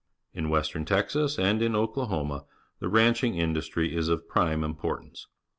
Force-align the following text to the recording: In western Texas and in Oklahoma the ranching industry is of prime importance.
In 0.33 0.49
western 0.49 0.83
Texas 0.83 1.37
and 1.37 1.61
in 1.61 1.75
Oklahoma 1.75 2.45
the 2.79 2.89
ranching 2.89 3.35
industry 3.35 3.95
is 3.95 4.09
of 4.09 4.27
prime 4.27 4.63
importance. 4.63 5.27